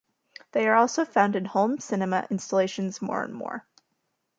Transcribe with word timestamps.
They 0.53 0.67
are 0.67 0.73
also 0.73 1.05
found 1.05 1.35
in 1.35 1.45
home 1.45 1.77
cinema 1.79 2.25
installations 2.31 3.03
more 3.03 3.21
and 3.23 3.35
more. 3.35 3.67